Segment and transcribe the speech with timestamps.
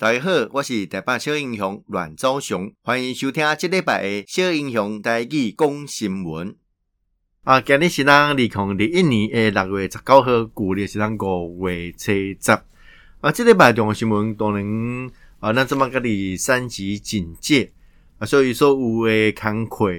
[0.00, 6.56] 大家好，我是台北小英雄阮昭雄，欢迎收听这礼拜的小英雄台语讲新闻。
[7.44, 10.24] 啊，今日是咱二零二一年诶六月十九号，
[10.56, 12.50] 旧历是咱五月初十。
[13.20, 17.70] 啊，这礼拜重要新闻当然啊，咱这么个的三级警戒
[18.16, 19.92] 啊，所以说有诶工课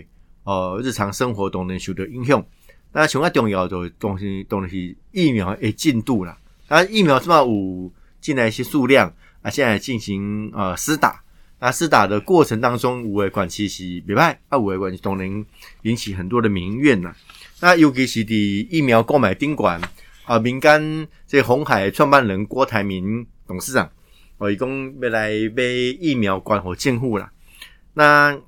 [0.45, 2.43] 哦，日常生活都能受到影响。
[2.91, 6.39] 那上个重要的东西当然是疫苗诶进度啦。
[6.69, 9.13] 啊，疫苗这么有进来一些数量。
[9.41, 11.21] 啊，现在进行呃施打，
[11.59, 15.45] 那施打的过程当中，有的管其实没歹，啊，有的管都能
[15.81, 17.15] 引起很多的民怨呐。
[17.59, 19.81] 那尤其是的疫苗购买宾馆
[20.25, 23.89] 啊，民间这鸿海创办人郭台铭董事长，
[24.37, 25.63] 哦，一共要来买
[25.99, 27.31] 疫苗关乎进户啦。
[27.93, 28.39] 那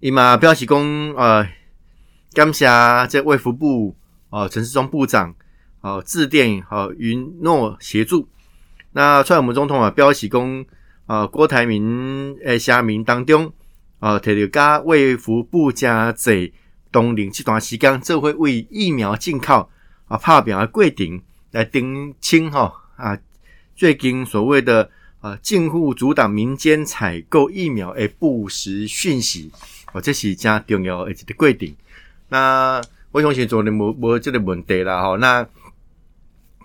[0.00, 0.78] 伊嘛表示讲，
[1.14, 1.46] 呃，
[2.32, 2.66] 感谢
[3.08, 3.94] 这卫福部
[4.30, 5.34] 哦，陈时中部长
[5.80, 8.28] 哦，致电哦，允诺协助。
[8.92, 10.66] 那蔡英文总统啊，表示讲
[11.06, 13.52] 啊，郭台铭诶，声明当中
[14.00, 16.52] 啊，提到加卫福部加济
[16.90, 19.70] 东领这段时间，这会为疫苗进口
[20.08, 21.20] 啊发表的过程
[21.52, 23.16] 来澄清哈啊，
[23.76, 29.52] 最近所谓的啊进户阻挡民间采购疫苗诶不实讯息，
[29.92, 31.76] 哦，这是加重要的一个规定。
[32.28, 32.80] 那
[33.12, 35.46] 我相信昨天无无这个问题啦哈，那。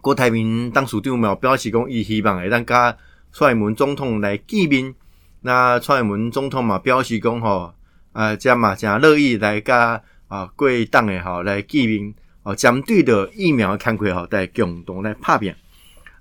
[0.05, 2.95] 郭台铭当署长嘛表示讲，伊希望会当甲
[3.33, 4.93] 蔡英文总统来见面。
[5.41, 7.73] 那蔡英文总统嘛表示讲，吼，
[8.11, 12.13] 啊，这嘛真乐意来甲啊各党诶吼来见面。
[12.43, 15.51] 哦，针对的疫苗工课吼，来共同来拍拼。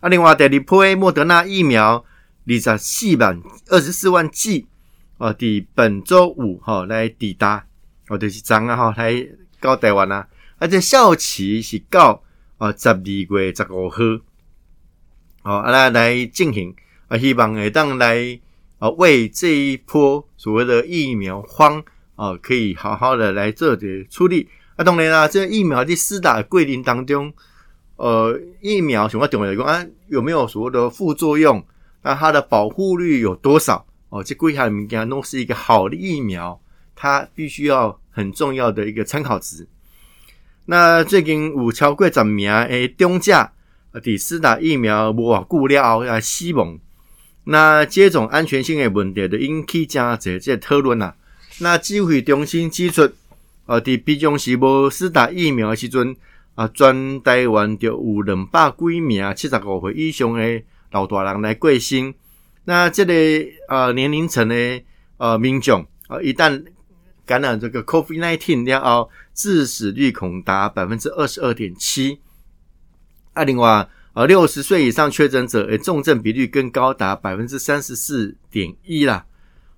[0.01, 2.03] 啊，另外第二批莫德纳疫苗
[2.47, 3.39] 二十四万
[3.69, 4.67] 二十四万剂，
[5.19, 7.63] 哦，伫本周五吼来抵达，
[8.09, 9.27] 哦，就是昨啊吼来
[9.61, 10.27] 到台湾啊，
[10.57, 12.23] 而且效期是到。
[12.65, 13.99] 啊，十二月十五号，
[15.43, 16.75] 好，啊来来进行
[17.09, 18.41] 啊，希望会当来
[18.79, 21.85] 啊，为这一波所谓的疫苗荒
[22.17, 24.49] 啊，可以好好的来做点处理。
[24.77, 27.31] 啊，当然啦，这个疫苗的施打桂林当中，
[27.97, 31.63] 呃，疫苗什么重要的啊，有没有所谓的副作用？
[32.03, 33.87] 那它的保护率有多少？
[34.09, 36.59] 哦，这规下物件都是一个好的疫苗，
[36.95, 39.69] 它必须要很重要的一个参考值。
[40.67, 43.53] 那最近有超过十名诶中价
[43.93, 46.79] 伫施打疫苗无偌久了后啊死亡，
[47.45, 51.15] 那接种安全性诶问题就引起真侪这讨论啦。
[51.59, 53.03] 那指挥中心指出，
[53.67, 56.17] 啊，伫平常时无施打疫苗诶时阵
[56.55, 62.15] 啊，全台湾就有两百几名七十五岁以上诶老大人来过身。
[62.65, 63.13] 那这个
[63.69, 64.83] 呃年龄层诶
[65.19, 66.65] 呃民众啊，一旦
[67.27, 72.21] 感染这个 COVID-19 了后，致死率恐达百分之二十二点七。
[73.33, 79.27] 啊，另外，呃，六十岁以上确诊者，诶，重症比率更高达百分之三十四点一啦。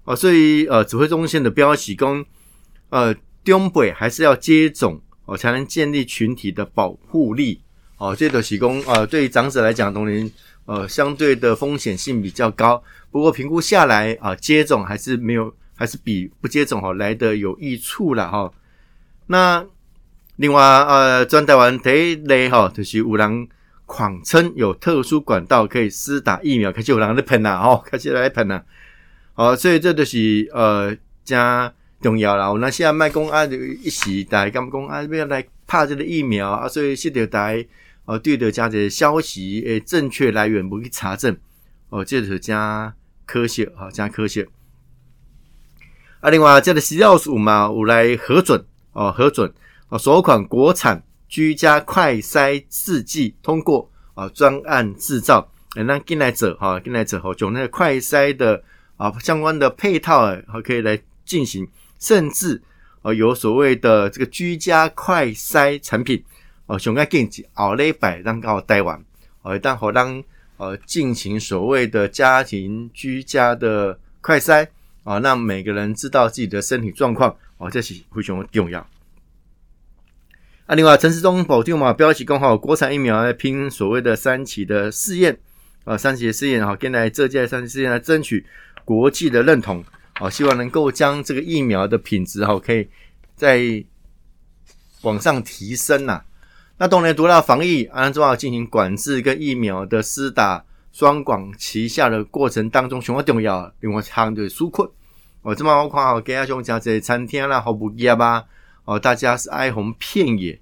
[0.04, 2.24] 哦，所以，呃，指挥中心的标示讲，
[2.90, 7.62] 呃，中辈还是要接种哦，才能建立群体的保护力。
[7.96, 10.30] 哦，这个是讲，呃，对于长者来讲，同龄，
[10.66, 12.82] 呃，相对的风险性比较高。
[13.10, 18.52] 不过评估下来，啊、呃，接种还是没有，还是比不接种哈来的有益处了哈。
[19.28, 19.64] 那
[20.36, 23.48] 另外，呃，全台湾第一例哈，就是有人
[23.86, 28.62] 谎称有特殊管道可以施打疫苗，开始有人在喷呐，吼，开始来喷呐，
[29.34, 32.52] 哦，所以这就是呃加重要啦。
[32.60, 37.64] 那现在卖公啊，就一时代刚公啊，要来拍这个疫苗啊，所以是得台
[38.04, 41.36] 哦，对的，加这消息诶正确来源不去查证，
[41.88, 42.94] 哦，这是加
[43.24, 44.46] 科学啊，加科学。
[46.26, 48.64] 啊，另外这个食药署嘛，有来核准。
[48.90, 49.52] 哦，核准
[49.90, 58.60] 哦，首款国产居家快筛试剂通过啊，专案制造，那进来者哈，进来者后就那个快筛的
[58.96, 61.68] 啊相关的配套啊，可以来进行，
[62.00, 62.60] 甚至
[63.02, 66.20] 啊有所谓的这个居家快筛产品
[66.66, 69.00] 哦，熊爱进去奥利百让告台湾
[69.42, 70.20] 哦，但好让
[70.56, 74.66] 呃进行所谓的家庭居家的快筛
[75.06, 77.34] 啊，让每个人知道自己的身体状况。
[77.58, 78.80] 哦，这是非常重要。
[80.66, 85.38] 啊，另外陈时中保定嘛，标题讲好，国产疫苗来拼所谓的三期的试验
[85.84, 88.44] 啊，三期的试验哈，跟来这届三期试验来争取
[88.84, 89.82] 国际的认同
[90.14, 92.88] 啊，希望能够将这个疫苗的品质哈，可以
[93.36, 93.84] 再
[95.02, 96.22] 往上提升呐。
[96.78, 100.62] 那当然，读到防疫，按照要进行管制跟疫苗的施打
[100.96, 103.70] 双管齐下的过程当中，相当重要。
[103.80, 104.88] 另外，长的纾困。
[105.42, 108.42] 哦这么我看好，给阿兄讲这餐厅啦，好不业吧？
[108.86, 110.58] 哦，大家是哀鸿遍野。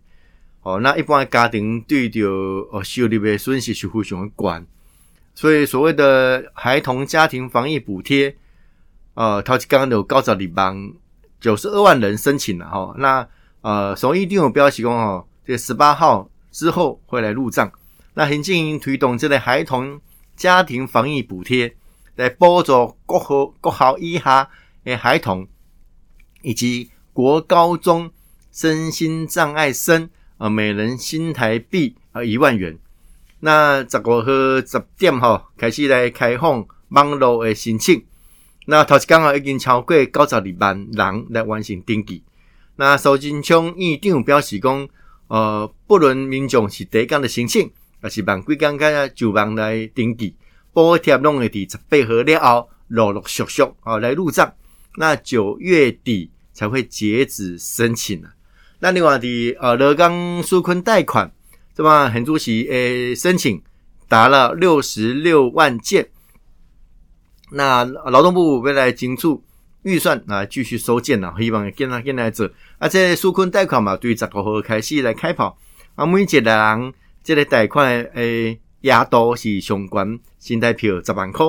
[0.62, 2.28] 哦，那一般的家庭对着
[2.72, 4.60] 哦收入的损失是非常的高。
[5.36, 8.34] 所以所谓的孩童家庭防疫补贴，
[9.14, 10.92] 呃，头一刚有九十二万
[11.40, 12.92] 九十二万人申请了哈。
[12.98, 13.24] 那
[13.60, 17.70] 呃，首一定有标示讲哦，这十八号之后会来入账。
[18.14, 20.00] 那行政院推动这类孩童
[20.36, 21.76] 家庭防疫补贴，
[22.16, 24.48] 来补助国校国校以下
[24.84, 25.46] 的孩童
[26.42, 28.10] 以及国高中
[28.52, 30.08] 身心障碍生，
[30.38, 32.78] 呃，每人新台币呃一万元。
[33.40, 34.26] 那十五号
[34.66, 38.04] 十点吼开始来开放网络的申请。
[38.66, 42.22] 那头一天啊已经超过九十二万人来完成登记。
[42.76, 44.88] 那苏贞昌院长表示讲，
[45.28, 47.70] 呃，不论民众是第一天的申请，
[48.04, 50.36] 还是办几天个就办来登记，
[50.74, 54.52] 补贴拢会伫十八号了后陆陆续续啊来入账。
[54.96, 58.30] 那九月底才会截止申请啊。
[58.80, 61.32] 那另外的呃，劳工纾困贷款。
[61.74, 63.62] 这么很主席诶，申请
[64.06, 66.06] 达了六十六万件。
[67.52, 69.42] 那劳动部未来精出
[69.82, 72.50] 预算啊，继续收件了，希望跟他跟来做。
[72.76, 75.56] 而且纾困贷款嘛，对十五号开始来开跑。
[75.94, 76.92] 啊，每一个人
[77.24, 81.46] 这个贷款诶，额度是上悬新台票十万块，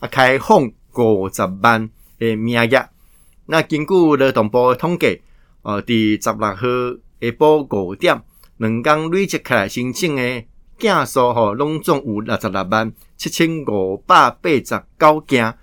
[0.00, 1.88] 啊，开放五十万
[2.18, 2.88] 诶名额。
[3.44, 5.20] 那根据劳动部的统计，
[5.62, 8.22] 呃，第十六号下晡五点。
[8.56, 10.48] 两工累积起来申请诶
[10.78, 15.56] 件数吼，拢总有六十六万七千五百八十九件。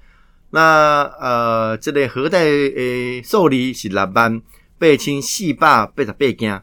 [0.51, 4.41] 那呃，这个核贷诶受理是六万
[4.77, 6.62] 八千四百八十八件。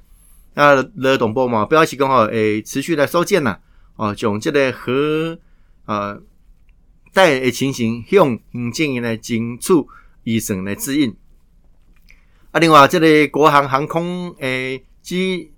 [0.54, 3.58] 那劳动部嘛不要去讲吼，诶持续来收件呐，
[3.96, 5.38] 哦，将这个核
[5.86, 6.20] 呃
[7.12, 9.72] 贷诶情形向行政院来争取
[10.24, 11.16] 预算来指引。
[12.50, 15.50] 啊，另外这个国航航空诶机。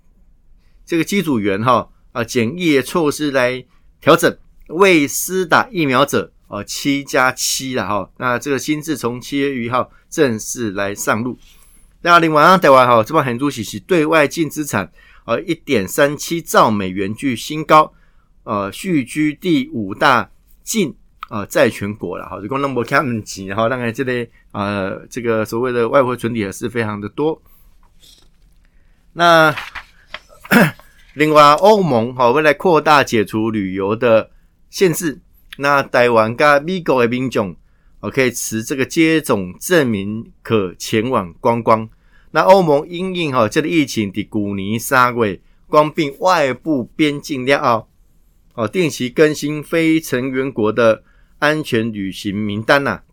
[0.87, 3.65] 这个机组员哈啊检疫措施来
[3.99, 4.37] 调整，
[4.67, 8.11] 未施打疫苗者啊七加七了哈。
[8.17, 11.39] 那这个新制从七月一号正式来上路。
[12.05, 14.91] 那另外啊，台湾哈这边很主席是对外净资产
[15.25, 17.91] 呃一点三七兆美元居新高，
[18.43, 20.29] 呃续居第五大
[20.63, 20.95] 净
[21.29, 22.39] 啊债权国了哈。
[22.39, 27.41] 就讲那么看不起哈，当然这类呃这个所谓的外汇存底也是非常的多。
[29.13, 29.55] 那。
[31.15, 34.29] 另外，欧盟哈未来扩大解除旅游的
[34.69, 35.19] 限制，
[35.57, 37.55] 那台湾跟美国的民众
[38.01, 41.89] 哦可以持这个接种证明可前往观光。
[42.35, 47.87] 那欧盟因应哈这个疫情的去年三月关闭外部边境了后，
[48.55, 51.01] 哦定期更新非成员国的
[51.39, 53.03] 安全旅行名单呐。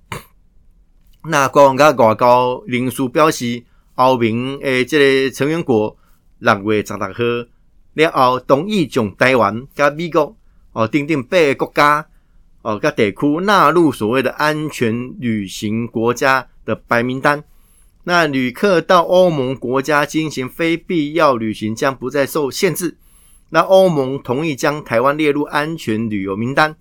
[1.22, 3.62] 那官方跟外交领事表示，
[3.94, 5.96] 欧盟诶这个成员国
[6.40, 7.48] 六月十六号。
[7.94, 10.36] 了后，同意将台湾加美国
[10.72, 12.04] 哦，等等八个国家
[12.62, 17.44] 哦，加地区纳入所谓的安全旅行国家的白名单。
[18.04, 22.96] 那旅客到欧盟国家进行非必要旅行将不再受限制。
[23.50, 26.74] 那欧盟同意将台湾列入安全旅游名单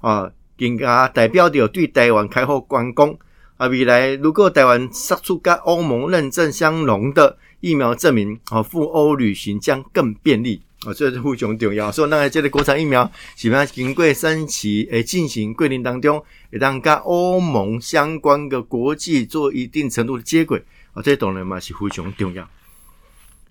[0.00, 3.18] 啊，更加代表着对台湾开放关公
[3.56, 3.66] 啊。
[3.66, 7.38] 未来如果台湾杀出跟欧盟认证相容的。
[7.60, 11.90] 疫苗证明啊，赴欧旅行将更便利啊，这是非常重要。
[11.90, 22.48] 所以，那这个国产疫苗基本上经过三期诶进行过程当中，会当跟欧盟相关的国际做一定程度的接轨啊，这当然嘛是非常重要。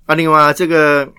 [0.06, 1.12] 啊，另外这个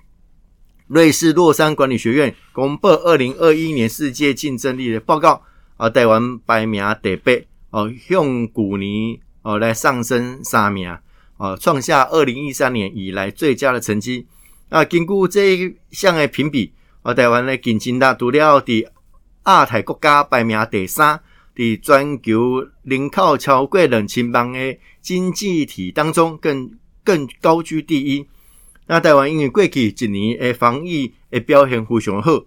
[0.87, 5.43] 瑞士洛桑管理学院公布二零二一年世界竞争力的报告
[5.77, 7.31] 啊，台湾排名第八
[7.69, 10.97] 哦，向去年哦来上升三名。
[11.37, 14.25] 啊，创下二零一三年以来最佳的成绩。
[14.69, 16.71] 啊，经过这一项的评比，
[17.01, 18.87] 啊，台湾的经济大除了伫
[19.45, 21.19] 亚太国家排名第三，
[21.55, 26.71] 伫全球人口超过两千万的经济体当中更
[27.03, 28.27] 更高居第一。
[28.87, 32.43] 那台湾因为过去一年的防疫的表现非常好，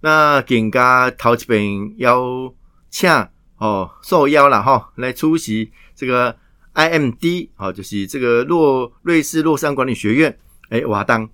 [0.00, 2.52] 那更加头一遍邀
[2.90, 3.10] 请
[3.58, 6.36] 哦受邀了哈来出席这个。
[6.74, 11.28] IMD 啊，就是这个洛瑞士洛桑管理学院诶，活动。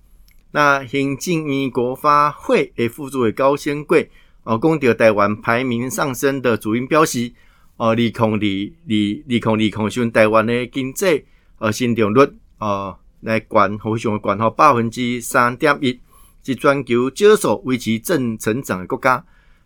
[0.55, 4.09] 那行政院国发会诶副主委高先贵
[4.43, 7.29] 哦，讲到台湾排名上升的主因表示
[7.75, 11.25] 哦，利空利利利空利空，使台湾的经济
[11.57, 12.25] 呃成长率
[12.59, 15.99] 哦来管非常管好百分之三点一，
[16.41, 19.25] 是全球少数维持正成长的国家。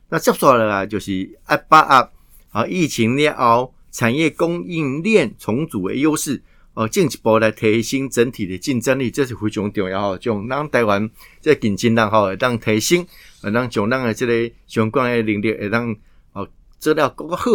[0.09, 2.09] 那接下来就是一八二
[2.49, 3.75] 啊，疫情了后。
[3.91, 6.43] 产业供应链重组的优势，
[6.79, 10.17] 哦，进一步来提升整体的竞争力，这是非常重要。
[10.17, 13.05] 将咱台湾这竞争力哈，让提升，
[13.41, 15.93] 让将咱的这个相关的能力，让
[16.31, 16.47] 哦
[16.79, 17.51] 做了够好。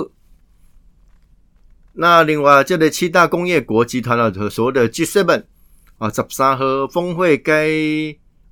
[1.95, 5.45] 那另外，这个七大工业国集团啊，所谓的 G7
[5.97, 7.71] 啊，十三号峰会该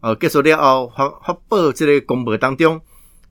[0.00, 2.80] 呃结束了后发发布这个公报当中，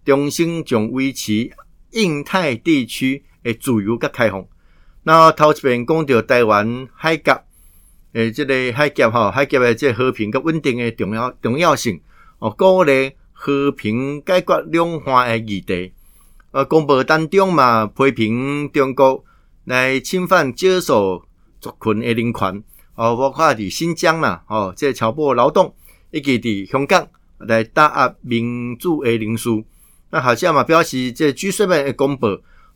[0.05, 1.51] 重新将维持
[1.93, 4.45] 印太地区的自由跟开放。
[5.03, 7.43] 那头一遍讲到台湾海峡
[8.13, 12.01] 诶，这个海峡哈，海峡的这个和平跟稳定的重要重要性
[12.39, 15.93] 哦，鼓励和平解决两岸的议题。
[16.51, 19.24] 呃，公报当中嘛，批评中国。
[19.65, 21.24] 来侵犯接受
[21.60, 22.63] 族群的人权，
[22.96, 25.75] 哦，包括伫新疆啦，哦，这强迫劳动，
[26.10, 29.50] 以及伫香港来打压民主的人士。
[30.10, 32.29] 那好像嘛表示，这 G7 的公报，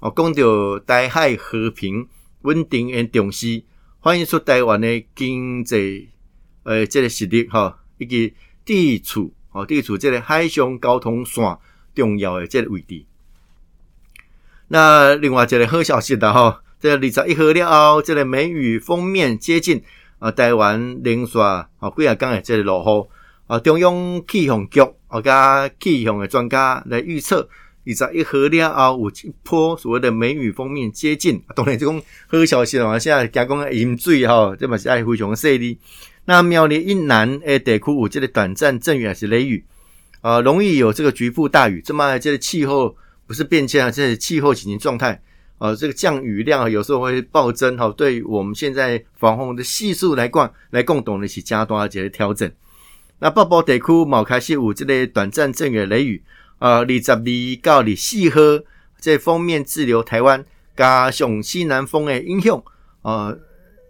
[0.05, 2.07] 哦，讲到台海和平
[2.43, 3.63] 稳定的重视，
[4.03, 6.09] 反映出台湾的经济，
[6.61, 11.57] 呃，这个实力，哈，以及地处，哦，地处这个海上交通线
[11.95, 13.03] 重要的这个位置。
[14.67, 16.61] 那另外一个好消息的哈。
[16.79, 19.81] 这二十一号了后，这个梅雨锋面接近
[20.19, 23.09] 啊，台湾连续啊几啊天的这个落雨
[23.47, 27.49] 啊，中央气象局啊加气象的专家来预测，
[27.85, 35.77] 二十一号了后有一波所谓的梅雨封面接近，当然这种好消息嘛，现在加工盐水哈，这嘛是爱非常犀利。
[36.25, 39.63] 那苗栗以南诶地区有这个短暂阵雨还是雷雨
[40.21, 42.95] 啊，容易有这个局部大雨，这么这个气候
[43.27, 45.21] 不是变迁啊，这是气候紧急状态。
[45.57, 52.51] 呃、这个降雨量有时候会暴增，哈、对于我们现在防洪的系数来讲，来共同的去加大这些调整。
[53.19, 56.21] 那北部地区冇开始有这个短暂阵雨雷雨，
[56.59, 57.25] 呃，二十二
[57.61, 58.39] 到二十四号，
[58.99, 60.43] 这锋面滞留台湾，
[60.75, 62.63] 加上西南风的影响，
[63.01, 63.37] 呃，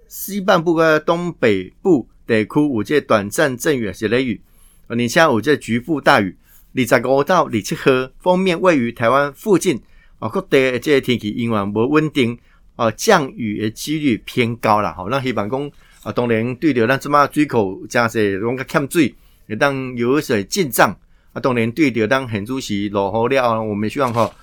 [0.08, 4.42] 西半部跟东北部地区有这短暂阵雨或是雷雨，
[4.88, 6.38] 而且有这局部大雨，
[6.76, 9.82] 二十五到二十七号，锋面位于台湾附近。
[10.18, 12.40] 啊，各地的这个天气因为无稳定，
[12.78, 14.94] 啊，降雨的几率偏高啦。
[14.94, 15.72] 吼，咱希望讲
[16.04, 19.14] 啊，当然对着咱即马水库真济拢较欠水，
[19.46, 20.98] 会当有水进账。
[21.36, 24.34] 啊，当然对着当现主席落雨了，我们希望吼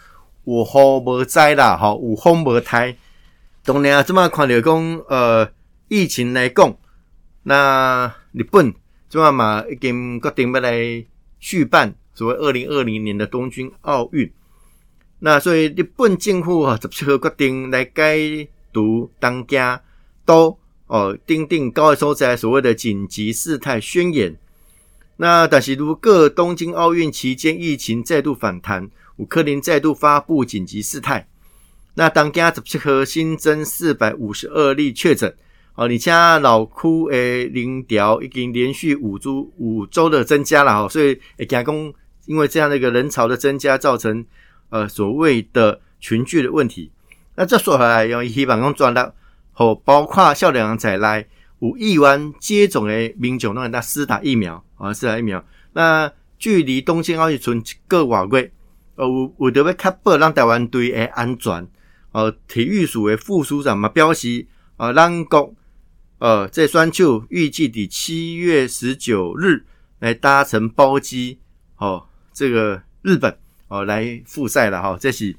[0.44, 2.94] 有雨无灾啦，吼有风无台。
[3.64, 5.50] 当然啊，即马看着讲呃
[5.88, 6.76] 疫情来讲，
[7.44, 8.70] 那日本
[9.08, 11.02] 即马嘛已经决定要来
[11.40, 14.30] 续办所谓二零二零年的东京奥运。
[15.20, 19.80] 那所以日本政府啊，十七号决定来解读当家
[20.26, 20.58] 都
[20.88, 24.36] 哦，订定高的所在所谓的紧急事态宣言。
[25.22, 31.28] 那但是如各东京奥运期间疫情再度反弹，有可能再度发布紧急事态。
[31.94, 35.32] 那当家十七号新增四百五十二例确诊
[35.76, 36.10] 哦，而且
[36.40, 41.94] 老区诶零条已经连续五周五周的增加了哈，所以诶加工
[42.26, 44.26] 因为这样的一个人潮的增加造成。
[44.70, 46.90] 呃，所谓的群聚的问题，
[47.36, 49.14] 那这说回来，用希望讲转到
[49.52, 51.26] 和包括少年人在内
[51.62, 55.42] 有意愿接种的民众，让他施打疫苗啊，施打疫苗。
[55.72, 58.52] 那距离东京奥运剩一个多月，
[58.96, 61.68] 呃，为着要确保让台湾队的安全，
[62.10, 64.44] 呃，体育署的副署长嘛表示，
[64.76, 65.54] 呃，咱国
[66.18, 69.64] 呃这选手预计在七月十九日
[70.00, 71.38] 来搭乘包机，
[71.76, 72.04] 哦，
[72.34, 73.38] 这个日本。
[73.68, 75.34] 哦，来复赛了哈，这是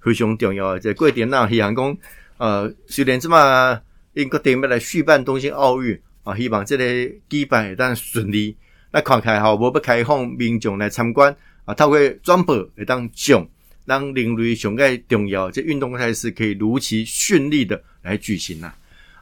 [0.00, 0.80] 非常重要的。
[0.80, 1.96] 这过程呢，希望讲，
[2.36, 3.80] 呃，虽然这么
[4.16, 6.84] 英国队要来续办东京奥运啊，希望这个
[7.28, 8.56] 举办会当顺利。
[8.90, 13.46] 那看开哈，无要开放民众来参观啊，透过转播会当上，
[13.84, 18.74] 让人类上个重要这运动赛事可以如期顺利的来举行啦。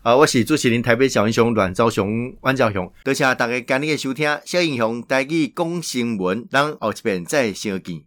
[0.02, 4.38] 啊，我是主持人台北小英雄阮昭雄、阮昭雄，多谢大家今日的收听。
[4.44, 8.00] 小英雄带去讲新闻，咱后一遍再相见。